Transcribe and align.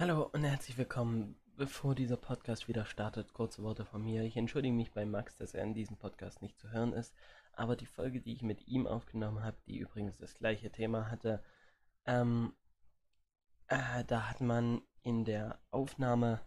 Hallo 0.00 0.30
und 0.32 0.44
herzlich 0.44 0.78
willkommen. 0.78 1.36
Bevor 1.58 1.94
dieser 1.94 2.16
Podcast 2.16 2.68
wieder 2.68 2.86
startet, 2.86 3.34
kurze 3.34 3.62
Worte 3.62 3.84
von 3.84 4.02
mir. 4.02 4.22
Ich 4.22 4.34
entschuldige 4.34 4.72
mich 4.74 4.92
bei 4.92 5.04
Max, 5.04 5.36
dass 5.36 5.52
er 5.52 5.62
in 5.62 5.74
diesem 5.74 5.98
Podcast 5.98 6.40
nicht 6.40 6.58
zu 6.58 6.70
hören 6.70 6.94
ist, 6.94 7.14
aber 7.52 7.76
die 7.76 7.84
Folge, 7.84 8.22
die 8.22 8.32
ich 8.32 8.40
mit 8.40 8.66
ihm 8.66 8.86
aufgenommen 8.86 9.44
habe, 9.44 9.58
die 9.66 9.76
übrigens 9.76 10.16
das 10.16 10.32
gleiche 10.32 10.72
Thema 10.72 11.10
hatte, 11.10 11.44
ähm, 12.06 12.54
äh, 13.66 14.02
da 14.06 14.30
hat 14.30 14.40
man 14.40 14.80
in 15.02 15.26
der 15.26 15.60
Aufnahme 15.70 16.40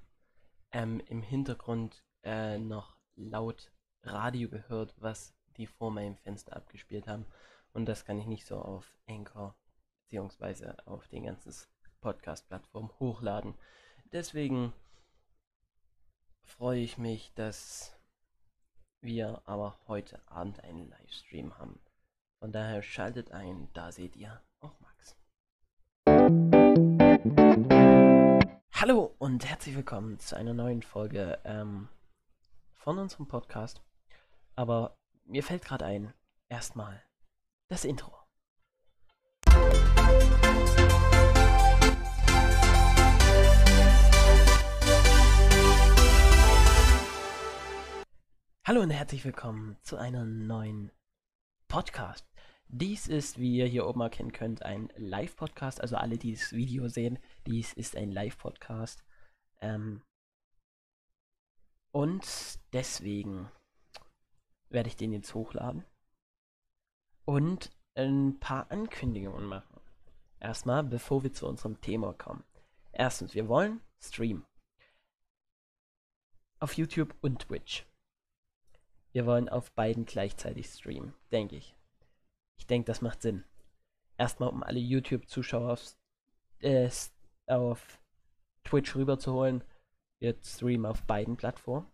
ähm, 0.71 0.99
im 1.05 1.21
Hintergrund 1.21 2.03
äh, 2.23 2.57
noch 2.57 2.97
laut 3.13 3.71
Radio 4.01 4.49
gehört, 4.49 4.95
was 4.97 5.35
die 5.57 5.67
vor 5.67 5.91
meinem 5.91 6.17
Fenster 6.17 6.55
abgespielt 6.55 7.05
haben. 7.05 7.27
Und 7.71 7.85
das 7.85 8.03
kann 8.03 8.17
ich 8.17 8.25
nicht 8.25 8.47
so 8.47 8.57
auf 8.57 8.97
Anchor 9.07 9.55
beziehungsweise 10.01 10.75
auf 10.87 11.07
den 11.07 11.25
ganzen 11.25 11.51
Podcast-Plattformen 12.03 12.91
hochladen. 12.99 13.55
Deswegen 14.11 14.73
freue 16.43 16.81
ich 16.81 16.97
mich, 16.97 17.33
dass 17.33 17.97
wir 19.01 19.41
aber 19.45 19.79
heute 19.87 20.21
Abend 20.27 20.61
einen 20.63 20.89
Livestream 20.89 21.57
haben. 21.57 21.79
Von 22.39 22.51
daher 22.51 22.83
schaltet 22.83 23.31
ein, 23.31 23.69
da 23.73 23.91
seht 23.93 24.17
ihr 24.17 24.41
auch 24.59 24.75
Max. 24.81 25.15
Hallo 28.73 29.15
und 29.17 29.45
herzlich 29.45 29.75
willkommen 29.75 30.19
zu 30.19 30.35
einer 30.35 30.53
neuen 30.53 30.81
Folge 30.83 31.39
ähm, 31.45 31.87
von 32.73 32.99
unserem 32.99 33.27
Podcast. 33.27 33.81
Aber 34.55 34.97
mir 35.23 35.41
fällt 35.41 35.63
gerade 35.63 35.85
ein, 35.85 36.13
erstmal 36.49 37.01
das 37.69 37.85
Intro. 37.85 38.22
Hallo 48.65 48.79
und 48.79 48.91
herzlich 48.91 49.25
willkommen 49.25 49.75
zu 49.81 49.97
einer 49.97 50.23
neuen 50.23 50.89
Podcast. 51.67 52.25
Dies 52.69 53.09
ist, 53.09 53.37
wie 53.37 53.57
ihr 53.57 53.65
hier 53.65 53.85
oben 53.85 53.99
erkennen 53.99 54.31
könnt, 54.31 54.63
ein 54.63 54.87
Live-Podcast. 54.95 55.81
Also 55.81 55.97
alle, 55.97 56.17
die 56.17 56.31
das 56.31 56.53
Video 56.53 56.87
sehen, 56.87 57.19
dies 57.45 57.73
ist 57.73 57.97
ein 57.97 58.09
Live-Podcast. 58.09 59.03
Ähm 59.59 60.01
und 61.91 62.25
deswegen 62.71 63.51
werde 64.69 64.87
ich 64.87 64.95
den 64.95 65.11
jetzt 65.11 65.33
hochladen 65.33 65.83
und 67.25 67.69
ein 67.95 68.39
paar 68.39 68.71
Ankündigungen 68.71 69.45
machen. 69.45 69.81
Erstmal, 70.39 70.85
bevor 70.85 71.21
wir 71.23 71.33
zu 71.33 71.49
unserem 71.49 71.81
Thema 71.81 72.13
kommen. 72.13 72.45
Erstens, 72.93 73.35
wir 73.35 73.49
wollen 73.49 73.81
streamen. 73.99 74.45
Auf 76.59 76.77
YouTube 76.77 77.13
und 77.19 77.39
Twitch. 77.39 77.85
Wir 79.13 79.25
wollen 79.27 79.47
auf 79.47 79.71
beiden 79.71 80.05
gleichzeitig 80.05 80.67
streamen, 80.67 81.13
denke 81.31 81.55
ich. 81.55 81.75
Ich 82.57 82.67
denke, 82.67 82.87
das 82.87 83.01
macht 83.01 83.21
Sinn. 83.21 83.43
Erstmal, 84.17 84.49
um 84.49 84.63
alle 84.63 84.79
YouTube-Zuschauer 84.79 85.71
auf, 85.73 85.95
äh, 86.59 86.89
auf 87.47 87.99
Twitch 88.63 88.95
rüberzuholen. 88.95 89.63
Wir 90.19 90.35
streamen 90.43 90.87
auf 90.87 91.03
beiden 91.03 91.37
Plattformen. 91.37 91.87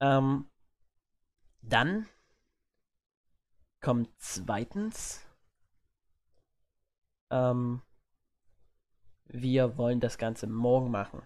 Ähm, 0.00 0.48
dann 1.62 2.06
kommt 3.80 4.10
zweitens, 4.18 5.26
ähm, 7.30 7.82
wir 9.24 9.76
wollen 9.76 9.98
das 10.00 10.18
Ganze 10.18 10.46
morgen 10.46 10.90
machen. 10.90 11.22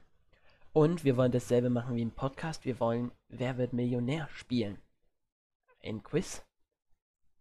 Und 0.73 1.05
wir 1.05 1.17
wollen 1.17 1.33
dasselbe 1.33 1.69
machen 1.69 1.97
wie 1.97 2.03
im 2.03 2.13
Podcast. 2.13 2.65
Wir 2.65 2.79
wollen 2.79 3.11
Wer 3.29 3.59
wird 3.59 3.73
Millionär 3.73 4.29
spielen. 4.33 4.79
Ein 5.83 6.03
Quiz. 6.03 6.45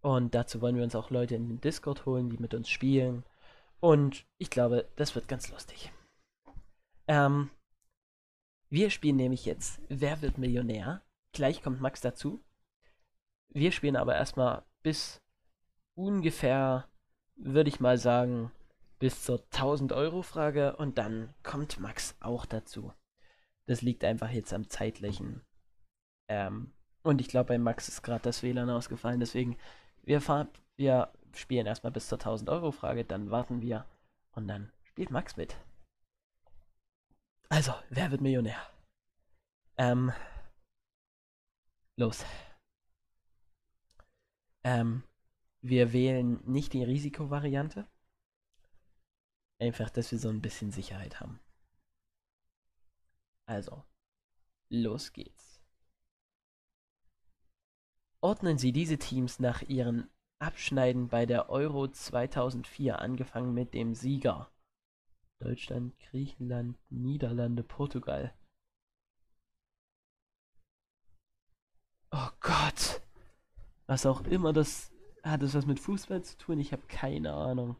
Und 0.02 0.34
dazu 0.34 0.62
wollen 0.62 0.76
wir 0.76 0.84
uns 0.84 0.96
auch 0.96 1.12
Leute 1.12 1.36
in 1.36 1.48
den 1.48 1.62
Discord 1.62 2.06
holen, 2.06 2.30
die 2.30 2.38
mit 2.38 2.54
uns 2.54 2.70
spielen. 2.70 3.24
Und 3.80 4.26
ich 4.38 4.50
glaube, 4.50 4.90
das 4.96 5.14
wird 5.14 5.28
ganz 5.28 5.52
lustig. 5.52 5.92
Ähm, 7.08 7.50
wir 8.70 8.90
spielen 8.90 9.18
nämlich 9.18 9.46
jetzt 9.46 9.82
Wer 9.90 10.22
wird 10.22 10.38
Millionär. 10.38 11.02
Gleich 11.32 11.62
kommt 11.62 11.82
Max 11.82 12.02
dazu. 12.02 12.44
Wir 13.50 13.72
spielen 13.72 13.96
aber 13.96 14.16
erstmal 14.16 14.64
bis 14.82 15.22
ungefähr, 15.96 16.88
würde 17.36 17.70
ich 17.70 17.80
mal 17.80 17.98
sagen, 17.98 18.52
bis 19.00 19.24
zur 19.24 19.44
1000 19.52 19.94
Euro 19.94 20.22
Frage 20.24 20.76
und 20.78 20.98
dann 20.98 21.34
kommt 21.44 21.80
Max 21.80 22.16
auch 22.20 22.46
dazu. 22.46 22.94
Das 23.70 23.84
liegt 23.84 24.04
einfach 24.04 24.32
jetzt 24.32 24.52
am 24.52 24.68
zeitlichen. 24.68 25.44
Ähm, 26.28 26.74
und 27.04 27.22
ich 27.22 27.28
glaube, 27.28 27.50
bei 27.50 27.60
Max 27.60 27.88
ist 27.88 28.02
gerade 28.02 28.24
das 28.24 28.42
WLAN 28.42 28.68
ausgefallen. 28.68 29.20
Deswegen, 29.20 29.58
wir, 30.02 30.22
fahren, 30.22 30.50
wir 30.76 31.14
spielen 31.36 31.68
erstmal 31.68 31.92
bis 31.92 32.08
zur 32.08 32.18
1000 32.18 32.50
Euro 32.50 32.72
Frage, 32.72 33.06
dann 33.06 33.30
warten 33.30 33.62
wir 33.62 33.86
und 34.32 34.48
dann 34.48 34.72
spielt 34.86 35.12
Max 35.12 35.38
mit. 35.38 35.56
Also, 37.50 37.72
wer 37.92 38.10
wird 38.10 38.22
Millionär? 38.22 38.58
Ähm, 39.78 40.12
los. 41.96 42.26
Ähm, 44.64 45.04
wir 45.62 45.94
wählen 45.94 46.42
nicht 46.44 46.74
die 46.74 46.84
Risikovariante. 46.84 47.86
Einfach, 49.60 49.92
dass 49.92 50.12
wir 50.12 50.18
so 50.18 50.30
ein 50.30 50.42
bisschen 50.42 50.72
Sicherheit 50.72 51.20
haben. 51.20 51.40
Also, 53.50 53.84
los 54.70 55.12
geht's. 55.12 55.60
Ordnen 58.22 58.60
Sie 58.60 58.72
diese 58.72 59.00
Teams 59.00 59.40
nach 59.40 59.64
ihren 59.64 60.08
Abschneiden 60.38 61.08
bei 61.08 61.26
der 61.26 61.50
Euro 61.50 61.88
2004, 61.88 63.00
angefangen 63.00 63.56
mit 63.56 63.74
dem 63.74 63.96
Sieger. 63.96 64.52
Deutschland, 65.40 65.98
Griechenland, 65.98 66.78
Niederlande, 66.92 67.64
Portugal. 67.64 68.36
Oh 72.12 72.30
Gott. 72.40 73.02
Was 73.88 74.06
auch 74.06 74.22
immer 74.26 74.54
das. 74.54 74.92
Hat 75.24 75.42
das 75.42 75.56
was 75.56 75.66
mit 75.66 75.80
Fußball 75.80 76.24
zu 76.24 76.38
tun? 76.38 76.60
Ich 76.60 76.72
habe 76.72 76.86
keine 76.88 77.34
Ahnung 77.34 77.78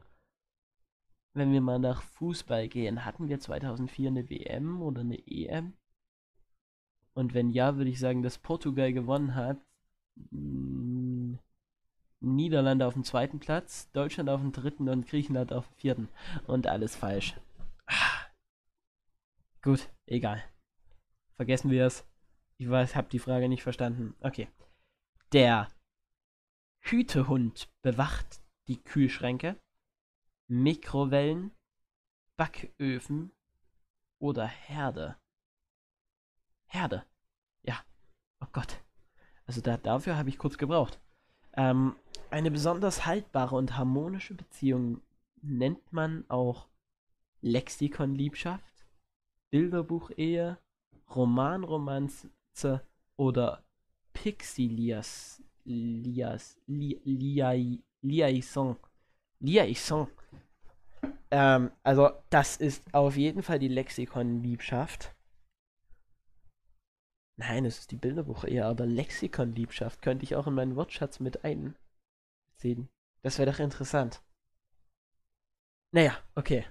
wenn 1.34 1.52
wir 1.52 1.62
mal 1.62 1.80
nach 1.80 2.02
Fußball 2.02 2.68
gehen, 2.68 3.06
hatten 3.06 3.28
wir 3.30 3.40
2004 3.40 4.10
eine 4.10 4.30
WM 4.30 4.82
oder 4.82 5.02
eine 5.02 5.28
EM? 5.28 5.74
Und 7.14 7.34
wenn 7.34 7.52
ja, 7.52 7.76
würde 7.78 7.90
ich 7.90 8.00
sagen, 8.00 8.24
dass 8.24 8.38
Portugal 8.38 8.94
gewonnen 8.94 9.36
hat. 9.36 9.58
Hm, 10.32 11.40
Niederlande 12.22 12.86
auf 12.86 12.94
dem 12.94 13.04
zweiten 13.04 13.40
Platz, 13.40 13.90
Deutschland 13.92 14.30
auf 14.30 14.42
dem 14.42 14.52
dritten 14.52 14.90
und 14.90 15.08
Griechenland 15.08 15.54
auf 15.54 15.68
dem 15.68 15.76
vierten. 15.78 16.10
Und 16.48 16.68
alles 16.68 16.96
falsch. 16.96 17.36
Ah. 17.86 18.26
Gut, 19.62 19.90
egal. 20.06 20.44
Vergessen 21.36 21.72
wir 21.72 21.86
es. 21.86 22.06
Ich 22.58 22.70
weiß, 22.70 22.96
habe 22.96 23.10
die 23.10 23.20
Frage 23.20 23.48
nicht 23.48 23.64
verstanden. 23.64 24.16
Okay. 24.20 24.50
Der 25.32 25.70
Hütehund 26.82 27.70
bewacht 27.82 28.42
die 28.68 28.82
Kühlschränke. 28.82 29.56
Mikrowellen, 30.50 31.52
Backöfen 32.36 33.32
oder 34.20 34.48
Herde. 34.48 35.16
Herde. 36.68 37.06
Ja. 37.64 37.80
Oh 38.42 38.48
Gott. 38.52 38.82
Also 39.46 39.62
da, 39.62 39.78
dafür 39.78 40.18
habe 40.18 40.30
ich 40.30 40.38
kurz 40.38 40.58
gebraucht. 40.58 41.00
Ähm, 41.54 41.96
eine 42.30 42.52
besonders 42.52 43.06
haltbare 43.06 43.56
und 43.56 43.78
harmonische 43.78 44.34
Beziehung 44.34 45.02
nennt 45.42 45.94
man 45.94 46.30
auch 46.30 46.68
Lexikonliebschaft, 47.42 48.86
Bilderbuchehe, 49.50 50.58
Romanromanze 51.10 52.30
oder 53.16 53.64
Pixilias 54.14 55.42
Lias, 55.70 56.58
Li, 56.68 57.00
Liai, 57.04 57.80
Liaison. 58.02 58.78
Liaison. 59.40 60.10
Ähm, 61.32 61.72
also, 61.84 62.12
das 62.30 62.58
ist 62.58 62.84
auf 62.94 63.16
jeden 63.16 63.44
Fall 63.44 63.60
die 63.60 63.68
Lexikon-Liebschaft. 63.68 65.16
Nein, 67.38 67.66
es 67.66 67.80
ist 67.80 67.92
die 67.92 67.96
Bilderbuch 67.96 68.44
eher, 68.44 68.68
aber 68.68 68.86
Lexikon-Liebschaft 68.86 70.02
könnte 70.02 70.24
ich 70.24 70.36
auch 70.36 70.48
in 70.48 70.56
meinen 70.56 70.76
Wortschatz 70.76 71.20
mit 71.20 71.46
einziehen. 71.46 72.90
Das 73.22 73.38
wäre 73.38 73.52
doch 73.52 73.60
interessant. 73.60 74.22
Naja, 75.92 76.18
okay. 76.36 76.66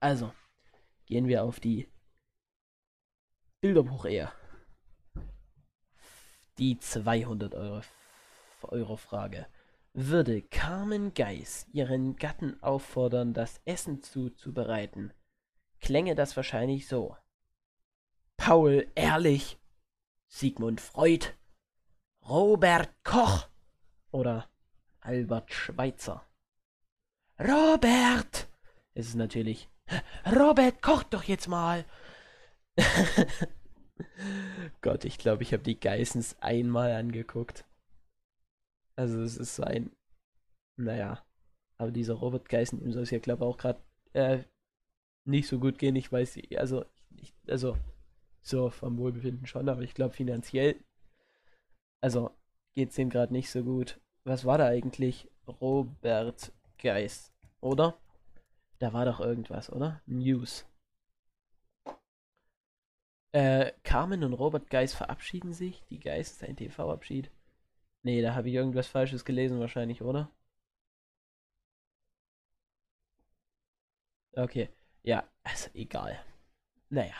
Also, 0.00 0.32
gehen 1.06 1.26
wir 1.26 1.42
auf 1.42 1.60
die 1.60 1.88
Bilderbuch 3.60 4.04
eher. 4.04 4.32
Die 6.58 6.78
200 6.78 7.54
Euro, 7.54 7.82
Euro 8.62 8.96
Frage. 8.96 9.46
Würde 9.94 10.42
Carmen 10.42 11.14
Geis 11.14 11.66
ihren 11.72 12.16
Gatten 12.16 12.60
auffordern, 12.62 13.32
das 13.32 13.60
Essen 13.64 14.02
zuzubereiten, 14.02 15.14
klänge 15.80 16.16
das 16.16 16.36
wahrscheinlich 16.36 16.88
so. 16.88 17.16
Paul 18.36 18.88
Ehrlich, 18.96 19.58
Sigmund 20.28 20.80
Freud, 20.80 21.28
Robert 22.28 22.90
Koch 23.04 23.48
oder 24.10 24.50
Albert 25.00 25.52
Schweitzer. 25.52 26.26
Robert! 27.38 28.48
Es 28.94 29.08
ist 29.08 29.14
natürlich. 29.14 29.68
Robert, 30.26 30.82
koch 30.82 31.04
doch 31.04 31.24
jetzt 31.24 31.46
mal! 31.46 31.84
Gott, 34.80 35.04
ich 35.04 35.18
glaube, 35.18 35.44
ich 35.44 35.52
habe 35.52 35.62
die 35.62 35.78
Geissens 35.78 36.36
einmal 36.40 36.92
angeguckt. 36.92 37.64
Also 38.96 39.22
es 39.22 39.36
ist 39.36 39.60
ein. 39.60 39.90
Naja. 40.76 41.24
Aber 41.76 41.90
dieser 41.90 42.14
Robert 42.14 42.48
Geissen, 42.48 42.80
ihm 42.82 42.92
soll 42.92 43.02
es 43.02 43.10
ja, 43.10 43.18
glaube 43.18 43.44
ich, 43.44 43.50
auch 43.50 43.56
gerade 43.56 43.80
äh, 44.12 44.44
nicht 45.24 45.48
so 45.48 45.58
gut 45.58 45.78
gehen. 45.78 45.96
Ich 45.96 46.10
weiß, 46.10 46.38
also, 46.56 46.84
ich, 47.16 47.34
also, 47.48 47.76
so 48.42 48.70
vom 48.70 48.98
Wohlbefinden 48.98 49.46
schon, 49.46 49.68
aber 49.68 49.82
ich 49.82 49.94
glaube 49.94 50.14
finanziell, 50.14 50.76
also 52.00 52.30
geht 52.74 52.90
es 52.90 52.98
ihm 52.98 53.10
gerade 53.10 53.32
nicht 53.32 53.50
so 53.50 53.64
gut. 53.64 54.00
Was 54.24 54.44
war 54.44 54.58
da 54.58 54.66
eigentlich? 54.66 55.30
Robert 55.46 56.52
Geis, 56.78 57.32
oder? 57.60 57.98
Da 58.78 58.92
war 58.92 59.04
doch 59.04 59.20
irgendwas, 59.20 59.70
oder? 59.70 60.00
News. 60.06 60.66
Äh, 63.32 63.72
Carmen 63.82 64.22
und 64.24 64.34
Robert 64.34 64.70
Geis 64.70 64.94
verabschieden 64.94 65.52
sich. 65.52 65.82
Die 65.90 65.98
Geis 65.98 66.32
ist 66.32 66.44
ein 66.44 66.56
TV-Abschied. 66.56 67.30
Nee, 68.04 68.20
da 68.22 68.34
habe 68.34 68.48
ich 68.48 68.54
irgendwas 68.54 68.86
Falsches 68.86 69.24
gelesen 69.24 69.58
wahrscheinlich, 69.60 70.02
oder? 70.02 70.30
Okay. 74.36 74.68
Ja, 75.02 75.28
also 75.42 75.70
egal. 75.74 76.22
Naja, 76.90 77.14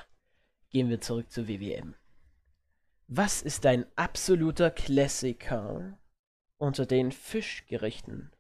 gehen 0.71 0.91
wir 0.91 1.01
zurück 1.01 1.31
zu 1.31 1.49
WWM. 1.49 1.95
Was 3.09 3.43
ist 3.43 3.65
dein 3.65 3.87
absoluter 3.97 4.71
Klassiker 4.71 5.99
unter 6.59 6.87
den 6.87 7.13
Fischgerichten? 7.13 8.33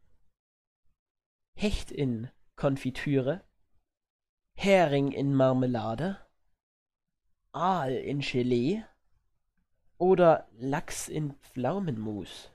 Hecht 1.56 1.91
in 1.91 2.31
Konfitüre, 2.56 3.43
Hering 4.56 5.12
in 5.12 5.35
Marmelade, 5.35 6.19
Aal 7.52 7.93
in 7.93 8.20
Gelee 8.20 8.85
oder 9.99 10.49
Lachs 10.52 11.08
in 11.08 11.35
Pflaumenmus? 11.35 12.50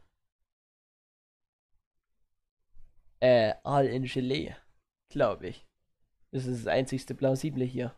Äh, 3.20 3.56
Aal 3.64 3.88
in 3.88 4.04
Gelee, 4.04 4.56
glaube 5.10 5.48
ich. 5.48 5.66
Das 6.32 6.46
ist 6.46 6.66
das 6.66 6.68
einzigste 6.68 7.16
plausible 7.16 7.66
hier. 7.66 7.96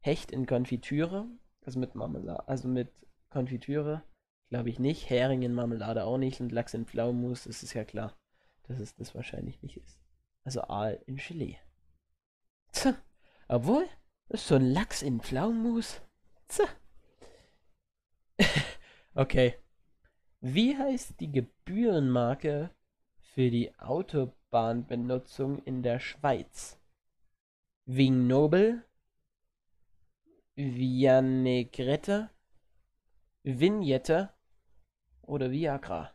Hecht 0.00 0.30
in 0.30 0.46
Konfitüre, 0.46 1.26
also 1.64 1.78
mit 1.78 1.94
Marmelade, 1.94 2.48
also 2.48 2.68
mit 2.68 2.92
Konfitüre, 3.30 4.02
glaube 4.48 4.70
ich 4.70 4.78
nicht. 4.78 5.10
Hering 5.10 5.42
in 5.42 5.54
Marmelade 5.54 6.04
auch 6.04 6.18
nicht 6.18 6.40
und 6.40 6.52
Lachs 6.52 6.74
in 6.74 6.86
Pflaumenmus, 6.86 7.44
das 7.44 7.62
ist 7.62 7.74
ja 7.74 7.84
klar, 7.84 8.16
dass 8.64 8.78
es 8.78 8.94
das 8.94 9.14
wahrscheinlich 9.14 9.62
nicht 9.62 9.76
ist. 9.76 10.00
Also 10.44 10.62
Aal 10.62 11.02
in 11.06 11.16
Gelee. 11.16 11.58
Tja, 12.72 12.94
obwohl, 13.48 13.86
ist 14.28 14.46
so 14.46 14.56
ein 14.56 14.72
Lachs 14.72 15.02
in 15.02 15.20
Pflaumenmus. 15.20 16.00
Tja. 16.48 16.66
okay. 19.14 19.54
Wie 20.40 20.76
heißt 20.76 21.20
die 21.20 21.32
Gebührenmarke 21.32 22.70
für 23.18 23.50
die 23.50 23.76
Autobahnbenutzung 23.78 25.62
in 25.64 25.82
der 25.82 25.98
Schweiz? 25.98 26.78
Vignoble, 27.86 28.84
Vianegrette, 30.54 32.30
Vignette 33.42 34.32
oder 35.22 35.50
Viagra? 35.50 36.12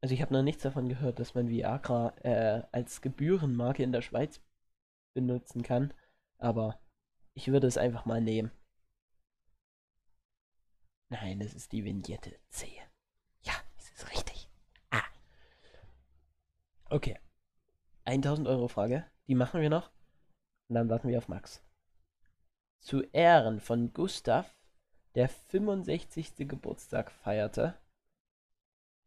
Also 0.00 0.14
ich 0.14 0.22
habe 0.22 0.34
noch 0.34 0.42
nichts 0.42 0.64
davon 0.64 0.88
gehört, 0.88 1.20
dass 1.20 1.34
man 1.34 1.48
Viagra 1.48 2.14
äh, 2.22 2.62
als 2.72 3.02
Gebührenmarke 3.02 3.84
in 3.84 3.92
der 3.92 4.02
Schweiz 4.02 4.40
benutzen 5.14 5.62
kann. 5.62 5.94
Aber 6.38 6.80
ich 7.34 7.48
würde 7.48 7.68
es 7.68 7.78
einfach 7.78 8.04
mal 8.04 8.20
nehmen. 8.20 8.50
Nein, 11.12 11.38
das 11.40 11.52
ist 11.52 11.72
die 11.72 11.84
Vignette 11.84 12.38
C. 12.48 12.66
Ja, 13.42 13.52
das 13.76 13.90
ist 13.90 14.10
richtig. 14.10 14.48
Ah. 14.90 15.04
Okay. 16.88 17.20
1000 18.06 18.48
Euro 18.48 18.66
Frage. 18.66 19.06
Die 19.26 19.34
machen 19.34 19.60
wir 19.60 19.68
noch. 19.68 19.90
Und 20.68 20.76
dann 20.76 20.88
warten 20.88 21.08
wir 21.08 21.18
auf 21.18 21.28
Max. 21.28 21.62
Zu 22.80 23.02
Ehren 23.12 23.60
von 23.60 23.92
Gustav, 23.92 24.56
der 25.14 25.28
65. 25.28 26.48
Geburtstag 26.48 27.12
feierte, 27.12 27.78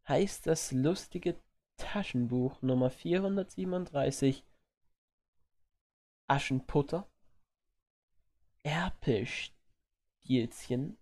heißt 0.06 0.46
das 0.46 0.70
lustige 0.70 1.42
Taschenbuch 1.76 2.62
Nummer 2.62 2.90
437 2.90 4.44
Aschenputter, 6.28 7.10
Erpelstielchen, 8.62 10.98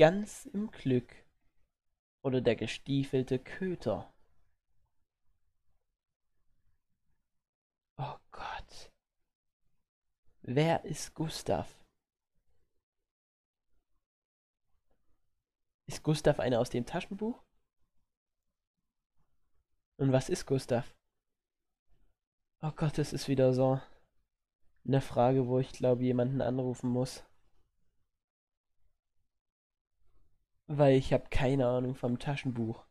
ganz 0.00 0.46
im 0.54 0.70
Glück 0.70 1.14
oder 2.24 2.40
der 2.40 2.56
gestiefelte 2.56 3.38
Köter. 3.38 4.10
Oh 7.98 8.16
Gott. 8.30 8.90
Wer 10.40 10.86
ist 10.86 11.14
Gustav? 11.14 11.84
Ist 15.86 16.02
Gustav 16.02 16.40
einer 16.40 16.60
aus 16.60 16.70
dem 16.70 16.86
Taschenbuch? 16.86 17.44
Und 19.98 20.12
was 20.12 20.30
ist 20.30 20.46
Gustav? 20.46 20.96
Oh 22.62 22.72
Gott, 22.74 22.96
das 22.96 23.12
ist 23.12 23.28
wieder 23.28 23.52
so 23.52 23.78
eine 24.86 25.02
Frage, 25.02 25.46
wo 25.46 25.58
ich 25.58 25.72
glaube, 25.72 26.04
jemanden 26.04 26.40
anrufen 26.40 26.88
muss. 26.88 27.22
Weil 30.70 30.94
ich 30.94 31.12
habe 31.12 31.28
keine 31.30 31.66
Ahnung 31.66 31.94
vom 31.94 32.18
Taschenbuch. 32.18 32.86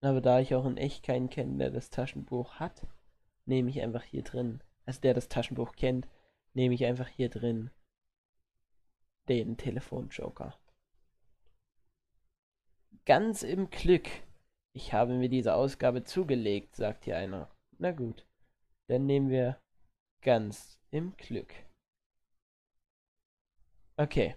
Aber 0.00 0.20
da 0.20 0.38
ich 0.38 0.54
auch 0.54 0.64
in 0.64 0.76
echt 0.76 1.02
keinen 1.02 1.28
kenne, 1.28 1.58
der 1.58 1.70
das 1.70 1.90
Taschenbuch 1.90 2.54
hat, 2.54 2.86
nehme 3.44 3.68
ich 3.68 3.80
einfach 3.80 4.04
hier 4.04 4.22
drin. 4.22 4.62
Also 4.86 5.00
der 5.00 5.14
das 5.14 5.28
Taschenbuch 5.28 5.72
kennt, 5.72 6.06
nehme 6.54 6.74
ich 6.74 6.84
einfach 6.84 7.08
hier 7.08 7.28
drin 7.28 7.70
den 9.28 9.56
Telefonjoker. 9.56 10.56
Ganz 13.04 13.42
im 13.42 13.68
Glück 13.68 14.08
ich 14.78 14.92
habe 14.92 15.14
mir 15.14 15.28
diese 15.28 15.54
Ausgabe 15.54 16.04
zugelegt, 16.04 16.76
sagt 16.76 17.04
hier 17.04 17.16
einer. 17.16 17.50
Na 17.78 17.90
gut, 17.90 18.24
dann 18.86 19.06
nehmen 19.06 19.28
wir 19.28 19.60
ganz 20.22 20.78
im 20.92 21.16
Glück. 21.16 21.52
Okay. 23.96 24.36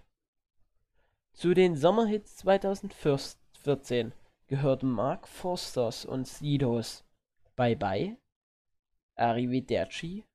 Zu 1.32 1.54
den 1.54 1.76
Sommerhits 1.76 2.36
2014 2.36 4.12
gehörten 4.46 4.90
Mark 4.90 5.26
Forsters 5.26 6.04
und 6.04 6.28
Sidos 6.28 7.04
Bye 7.56 7.76
Bye, 7.76 8.18
Arrivederci, 9.16 10.26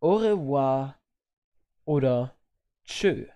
Au 0.00 0.16
revoir 0.16 1.00
oder 1.84 2.36
Tschö. 2.84 3.28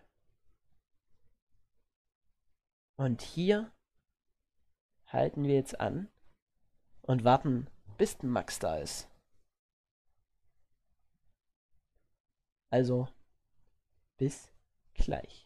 Und 2.97 3.23
hier 3.23 3.73
halten 5.07 5.45
wir 5.45 5.55
jetzt 5.55 5.79
an 5.81 6.11
und 7.03 7.25
warten, 7.25 7.69
bis 7.97 8.23
Max 8.23 8.59
da 8.59 8.79
ist. 8.79 9.09
Also, 12.71 13.09
bis 14.17 14.51
gleich. 14.95 15.46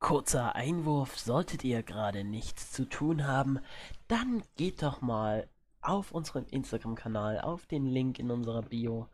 Kurzer 0.00 0.54
Einwurf, 0.54 1.18
solltet 1.18 1.62
ihr 1.62 1.82
gerade 1.82 2.24
nichts 2.24 2.72
zu 2.72 2.86
tun 2.86 3.26
haben, 3.26 3.60
dann 4.08 4.42
geht 4.56 4.82
doch 4.82 5.02
mal 5.02 5.46
auf 5.82 6.12
unserem 6.12 6.46
Instagram-Kanal, 6.46 7.42
auf 7.42 7.66
den 7.66 7.84
Link 7.84 8.18
in 8.18 8.30
unserer 8.30 8.62
Bio 8.62 9.08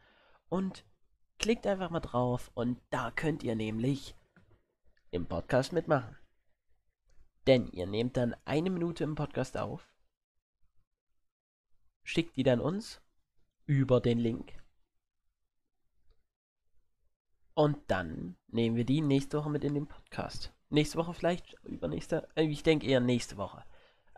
und 0.48 0.84
klickt 1.38 1.66
einfach 1.66 1.90
mal 1.90 2.00
drauf 2.00 2.52
und 2.54 2.80
da 2.90 3.10
könnt 3.10 3.42
ihr 3.42 3.56
nämlich 3.56 4.14
im 5.10 5.26
Podcast 5.26 5.72
mitmachen. 5.72 6.16
Denn 7.48 7.66
ihr 7.72 7.86
nehmt 7.86 8.16
dann 8.16 8.36
eine 8.44 8.70
Minute 8.70 9.02
im 9.02 9.16
Podcast 9.16 9.58
auf, 9.58 9.88
schickt 12.04 12.36
die 12.36 12.44
dann 12.44 12.60
uns 12.60 13.00
über 13.66 14.00
den 14.00 14.18
Link. 14.18 14.52
Und 17.54 17.78
dann 17.88 18.36
nehmen 18.46 18.76
wir 18.76 18.84
die 18.84 19.00
nächste 19.00 19.38
Woche 19.38 19.50
mit 19.50 19.64
in 19.64 19.74
den 19.74 19.88
Podcast. 19.88 20.55
Nächste 20.68 20.98
Woche 20.98 21.14
vielleicht, 21.14 21.54
übernächste, 21.64 22.28
äh, 22.34 22.44
ich 22.44 22.62
denke 22.62 22.86
eher 22.86 23.00
nächste 23.00 23.36
Woche. 23.36 23.64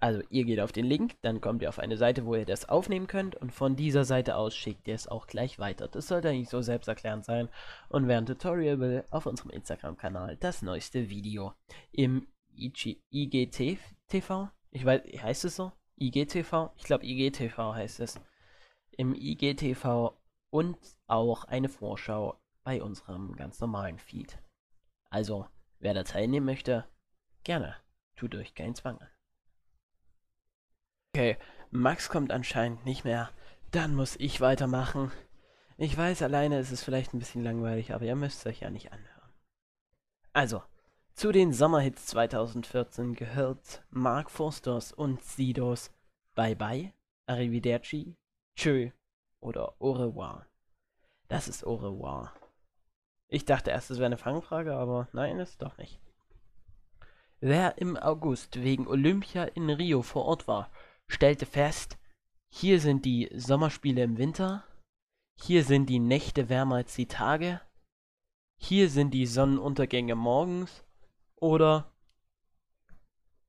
Also 0.00 0.22
ihr 0.30 0.44
geht 0.44 0.60
auf 0.60 0.70
den 0.70 0.86
Link, 0.86 1.16
dann 1.22 1.40
kommt 1.40 1.60
ihr 1.60 1.68
auf 1.68 1.80
eine 1.80 1.96
Seite, 1.96 2.24
wo 2.24 2.34
ihr 2.36 2.46
das 2.46 2.68
aufnehmen 2.68 3.08
könnt 3.08 3.34
und 3.34 3.52
von 3.52 3.74
dieser 3.74 4.04
Seite 4.04 4.36
aus 4.36 4.54
schickt 4.54 4.86
ihr 4.86 4.94
es 4.94 5.08
auch 5.08 5.26
gleich 5.26 5.58
weiter. 5.58 5.88
Das 5.88 6.06
sollte 6.06 6.28
eigentlich 6.28 6.48
so 6.48 6.62
selbsterklärend 6.62 7.24
sein. 7.24 7.48
Und 7.88 8.06
während 8.06 8.28
Tutorial 8.28 8.78
will 8.78 9.04
auf 9.10 9.26
unserem 9.26 9.50
Instagram-Kanal 9.50 10.36
das 10.36 10.62
neueste 10.62 11.10
Video 11.10 11.52
im 11.90 12.28
IGTV. 12.56 14.48
Ich 14.70 14.84
weiß, 14.84 15.02
heißt 15.20 15.44
es 15.44 15.56
so? 15.56 15.72
IGTV? 15.96 16.70
Ich 16.76 16.84
glaube 16.84 17.04
IGTV 17.04 17.74
heißt 17.74 18.00
es. 18.00 18.20
Im 18.92 19.14
IGTV 19.14 20.12
und 20.50 20.78
auch 21.08 21.44
eine 21.44 21.68
Vorschau 21.68 22.38
bei 22.62 22.82
unserem 22.82 23.34
ganz 23.34 23.60
normalen 23.60 23.98
Feed. 23.98 24.38
Also, 25.10 25.46
wer 25.80 25.94
da 25.94 26.02
teilnehmen 26.04 26.46
möchte, 26.46 26.84
gerne. 27.44 27.76
Tut 28.16 28.34
euch 28.34 28.54
keinen 28.54 28.74
Zwang 28.74 28.98
an. 28.98 29.08
Okay, 31.14 31.36
Max 31.70 32.08
kommt 32.08 32.32
anscheinend 32.32 32.84
nicht 32.84 33.04
mehr. 33.04 33.30
Dann 33.70 33.94
muss 33.94 34.16
ich 34.16 34.40
weitermachen. 34.40 35.12
Ich 35.76 35.96
weiß, 35.96 36.22
alleine 36.22 36.58
ist 36.58 36.72
es 36.72 36.82
vielleicht 36.82 37.14
ein 37.14 37.18
bisschen 37.18 37.44
langweilig, 37.44 37.94
aber 37.94 38.04
ihr 38.04 38.16
müsst 38.16 38.40
es 38.40 38.46
euch 38.46 38.60
ja 38.60 38.70
nicht 38.70 38.92
anhören. 38.92 39.32
Also, 40.32 40.62
zu 41.14 41.32
den 41.32 41.52
Sommerhits 41.52 42.06
2014 42.06 43.14
gehört 43.14 43.82
Mark 43.90 44.30
Forsters 44.30 44.92
und 44.92 45.22
Sidos 45.22 45.90
Bye 46.34 46.56
Bye, 46.56 46.92
Arrivederci, 47.26 48.16
Tschö 48.56 48.90
oder 49.40 49.74
Au 49.80 49.92
revoir. 49.92 50.46
Das 51.28 51.48
ist 51.48 51.64
Au 51.64 51.74
revoir. 51.74 52.32
Ich 53.28 53.44
dachte 53.44 53.70
erst, 53.70 53.90
es 53.90 53.98
wäre 53.98 54.06
eine 54.06 54.16
Fangfrage, 54.16 54.74
aber 54.74 55.08
nein, 55.12 55.38
ist 55.38 55.62
doch 55.62 55.76
nicht. 55.76 56.00
Wer 57.40 57.78
im 57.78 57.96
August 57.96 58.62
wegen 58.62 58.88
Olympia 58.88 59.44
in 59.44 59.70
Rio 59.70 60.02
vor 60.02 60.24
Ort 60.24 60.48
war, 60.48 60.70
stellte 61.06 61.46
fest, 61.46 61.98
hier 62.50 62.80
sind 62.80 63.04
die 63.04 63.30
Sommerspiele 63.34 64.02
im 64.02 64.16
Winter, 64.16 64.64
hier 65.36 65.62
sind 65.62 65.86
die 65.86 66.00
Nächte 66.00 66.48
wärmer 66.48 66.76
als 66.76 66.94
die 66.94 67.06
Tage, 67.06 67.60
hier 68.56 68.88
sind 68.88 69.12
die 69.12 69.26
Sonnenuntergänge 69.26 70.16
morgens 70.16 70.84
oder 71.36 71.92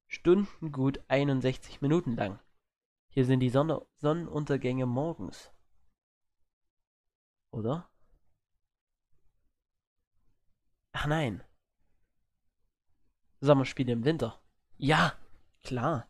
Stunden 0.07 0.71
gut 0.71 0.99
61 1.07 1.81
Minuten 1.81 2.15
lang. 2.15 2.39
Hier 3.11 3.25
sind 3.25 3.39
die 3.39 3.49
Sonne 3.49 3.85
Sonnenuntergänge 3.97 4.85
morgens. 4.85 5.51
Oder? 7.51 7.89
Ach 10.91 11.05
nein. 11.07 11.43
Sommerspiele 13.41 13.93
im 13.93 14.05
Winter. 14.05 14.39
Ja, 14.77 15.13
klar. 15.63 16.07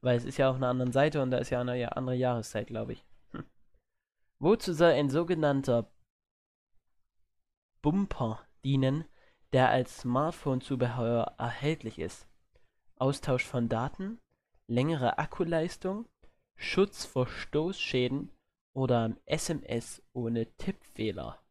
Weil 0.00 0.16
es 0.16 0.24
ist 0.24 0.36
ja 0.36 0.50
auf 0.50 0.56
einer 0.56 0.68
anderen 0.68 0.92
Seite 0.92 1.22
und 1.22 1.30
da 1.30 1.38
ist 1.38 1.50
ja 1.50 1.60
eine 1.60 1.96
andere 1.96 2.16
Jahreszeit, 2.16 2.66
glaube 2.66 2.92
ich. 2.92 3.04
Hm. 3.32 3.44
Wozu 4.38 4.74
soll 4.74 4.92
ein 4.92 5.08
sogenannter 5.08 5.90
Bumper 7.80 8.46
dienen, 8.64 9.04
der 9.52 9.70
als 9.70 10.00
Smartphone-Zubehör 10.00 11.34
erhältlich 11.38 11.98
ist? 11.98 12.26
Austausch 12.96 13.44
von 13.44 13.68
Daten, 13.68 14.20
längere 14.66 15.18
Akkuleistung, 15.18 16.08
Schutz 16.56 17.04
vor 17.04 17.26
Stoßschäden 17.26 18.30
oder 18.72 19.16
SMS 19.26 20.02
ohne 20.12 20.46
Tippfehler? 20.56 21.42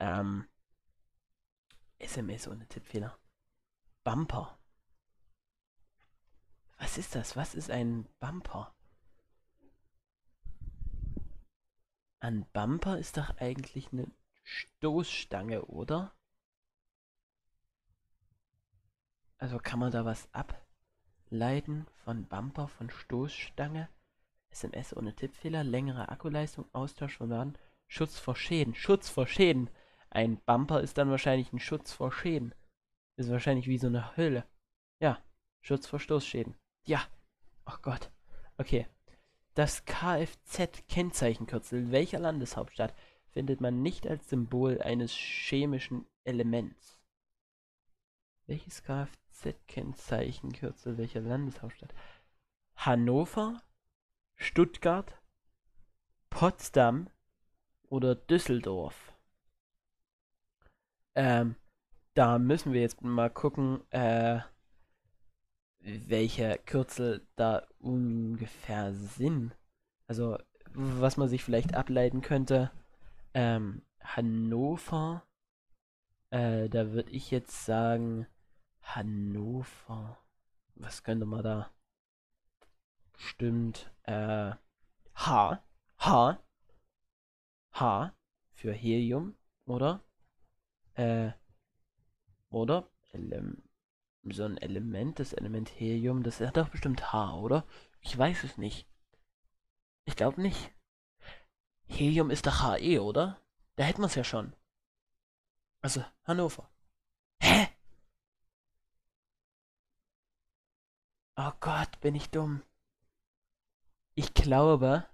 Ähm, 0.00 0.48
SMS 2.02 2.48
ohne 2.48 2.66
Tippfehler. 2.66 3.16
Bumper. 4.04 4.58
Was 6.78 6.98
ist 6.98 7.14
das? 7.14 7.36
Was 7.36 7.54
ist 7.54 7.70
ein 7.70 8.08
Bumper? 8.18 8.74
Ein 12.18 12.44
Bumper 12.52 12.98
ist 12.98 13.16
doch 13.16 13.36
eigentlich 13.38 13.92
eine 13.92 14.10
Stoßstange, 14.42 15.64
oder? 15.66 16.12
Also 19.38 19.58
kann 19.58 19.78
man 19.78 19.92
da 19.92 20.04
was 20.04 20.28
ableiten 20.32 21.86
von 22.04 22.26
Bumper, 22.26 22.66
von 22.68 22.90
Stoßstange? 22.90 23.88
SMS 24.50 24.94
ohne 24.96 25.14
Tippfehler, 25.14 25.64
längere 25.64 26.08
Akkuleistung, 26.08 26.66
Austausch 26.72 27.16
von 27.16 27.30
Daten, 27.30 27.54
Schutz 27.86 28.18
vor 28.18 28.36
Schäden. 28.36 28.74
Schutz 28.74 29.08
vor 29.08 29.26
Schäden. 29.26 29.70
Ein 30.14 30.36
Bumper 30.44 30.82
ist 30.82 30.98
dann 30.98 31.10
wahrscheinlich 31.10 31.54
ein 31.54 31.58
Schutz 31.58 31.90
vor 31.90 32.12
Schäden. 32.12 32.54
Ist 33.16 33.30
wahrscheinlich 33.30 33.66
wie 33.66 33.78
so 33.78 33.86
eine 33.86 34.14
Hülle. 34.14 34.44
Ja, 35.00 35.24
Schutz 35.62 35.86
vor 35.86 36.00
Stoßschäden. 36.00 36.54
Ja. 36.84 37.02
Ach 37.64 37.80
Gott. 37.80 38.12
Okay. 38.58 38.86
Das 39.54 39.86
Kfz-Kennzeichenkürzel 39.86 41.92
welcher 41.92 42.18
Landeshauptstadt 42.18 42.94
findet 43.30 43.62
man 43.62 43.80
nicht 43.80 44.06
als 44.06 44.28
Symbol 44.28 44.82
eines 44.82 45.12
chemischen 45.12 46.04
Elements? 46.24 47.00
Welches 48.46 48.84
Kfz-Kennzeichenkürzel 48.84 50.98
welcher 50.98 51.20
Landeshauptstadt? 51.20 51.94
Hannover, 52.76 53.62
Stuttgart, 54.34 55.18
Potsdam 56.28 57.08
oder 57.88 58.14
Düsseldorf? 58.14 59.11
Ähm, 61.14 61.56
da 62.14 62.38
müssen 62.38 62.72
wir 62.72 62.80
jetzt 62.80 63.02
mal 63.02 63.30
gucken, 63.30 63.80
äh, 63.90 64.40
welche 65.80 66.58
Kürzel 66.66 67.26
da 67.36 67.66
ungefähr 67.78 68.92
sind. 68.92 69.56
Also, 70.06 70.38
was 70.74 71.16
man 71.16 71.28
sich 71.28 71.42
vielleicht 71.44 71.74
ableiten 71.74 72.20
könnte. 72.20 72.70
Ähm, 73.34 73.82
Hannover. 74.00 75.22
Äh, 76.30 76.68
da 76.68 76.92
würde 76.92 77.10
ich 77.10 77.30
jetzt 77.30 77.64
sagen, 77.64 78.26
Hannover. 78.82 80.18
Was 80.74 81.02
könnte 81.02 81.26
man 81.26 81.42
da? 81.42 81.70
Stimmt. 83.16 83.90
Äh, 84.04 84.52
H. 85.14 85.62
H. 85.98 86.38
H 87.72 88.12
für 88.54 88.72
Helium, 88.72 89.34
oder? 89.66 90.00
Äh, 90.94 91.32
oder? 92.50 92.88
Element 93.12 93.62
so 94.30 94.44
ein 94.44 94.56
Element, 94.58 95.18
das 95.18 95.32
Element 95.32 95.68
Helium, 95.68 96.22
das 96.22 96.40
hat 96.40 96.56
doch 96.56 96.68
bestimmt 96.68 97.12
H, 97.12 97.36
oder? 97.38 97.66
Ich 98.00 98.16
weiß 98.16 98.44
es 98.44 98.56
nicht. 98.56 98.86
Ich 100.04 100.16
glaube 100.16 100.40
nicht. 100.40 100.72
Helium 101.86 102.30
ist 102.30 102.46
doch 102.46 102.62
HE, 102.62 103.02
oder? 103.02 103.40
Da 103.76 103.84
hätten 103.84 104.02
wir 104.02 104.06
es 104.06 104.14
ja 104.14 104.24
schon. 104.24 104.54
Also, 105.80 106.04
Hannover. 106.24 106.70
Hä? 107.40 107.68
Oh 111.36 111.52
Gott, 111.60 112.00
bin 112.00 112.14
ich 112.14 112.30
dumm. 112.30 112.62
Ich 114.14 114.34
glaube, 114.34 115.06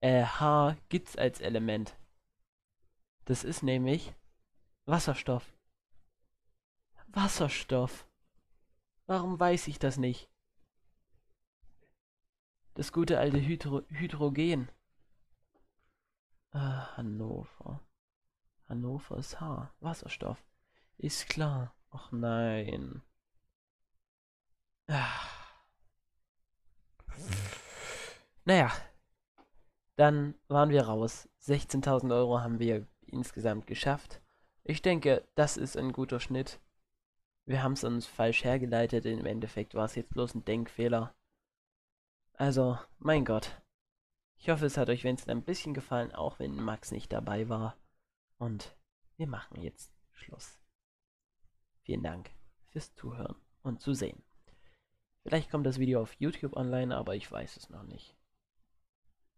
äh, 0.00 0.24
H 0.24 0.76
gibt's 0.88 1.16
als 1.16 1.40
Element. 1.40 1.94
Das 3.30 3.44
ist 3.44 3.62
nämlich 3.62 4.12
Wasserstoff. 4.86 5.54
Wasserstoff. 7.06 8.04
Warum 9.06 9.38
weiß 9.38 9.68
ich 9.68 9.78
das 9.78 9.98
nicht? 9.98 10.28
Das 12.74 12.92
gute 12.92 13.20
alte 13.20 13.40
Hydro 13.40 13.82
Hydrogen. 13.86 14.68
Ah, 16.50 16.96
Hannover. 16.96 17.80
Hannover 18.68 19.18
ist 19.18 19.40
H. 19.40 19.72
Wasserstoff. 19.78 20.44
Ist 20.98 21.28
klar. 21.28 21.72
Ach 21.92 22.10
nein. 22.10 23.00
Ah. 24.88 25.06
Naja. 28.44 28.72
Dann 29.94 30.34
waren 30.48 30.70
wir 30.70 30.82
raus. 30.82 31.28
16.000 31.42 32.12
Euro 32.12 32.40
haben 32.40 32.58
wir 32.58 32.88
insgesamt 33.12 33.66
geschafft. 33.66 34.20
Ich 34.64 34.82
denke, 34.82 35.26
das 35.34 35.56
ist 35.56 35.76
ein 35.76 35.92
guter 35.92 36.20
Schnitt. 36.20 36.60
Wir 37.44 37.62
haben 37.62 37.72
es 37.72 37.84
uns 37.84 38.06
falsch 38.06 38.44
hergeleitet. 38.44 39.04
Im 39.06 39.26
Endeffekt 39.26 39.74
war 39.74 39.84
es 39.84 39.94
jetzt 39.94 40.10
bloß 40.10 40.34
ein 40.34 40.44
Denkfehler. 40.44 41.14
Also, 42.34 42.78
mein 42.98 43.24
Gott. 43.24 43.60
Ich 44.36 44.48
hoffe, 44.48 44.66
es 44.66 44.76
hat 44.76 44.88
euch 44.88 45.04
wenigstens 45.04 45.30
ein 45.30 45.42
bisschen 45.42 45.74
gefallen, 45.74 46.12
auch 46.12 46.38
wenn 46.38 46.54
Max 46.54 46.92
nicht 46.92 47.12
dabei 47.12 47.48
war. 47.48 47.76
Und 48.38 48.74
wir 49.16 49.26
machen 49.26 49.60
jetzt 49.60 49.92
Schluss. 50.12 50.58
Vielen 51.82 52.02
Dank 52.02 52.30
fürs 52.70 52.94
Zuhören 52.94 53.36
und 53.62 53.80
Zusehen. 53.80 54.22
Vielleicht 55.22 55.50
kommt 55.50 55.66
das 55.66 55.78
Video 55.78 56.00
auf 56.00 56.14
YouTube 56.14 56.56
online, 56.56 56.96
aber 56.96 57.16
ich 57.16 57.30
weiß 57.30 57.56
es 57.56 57.68
noch 57.68 57.82
nicht. 57.82 58.16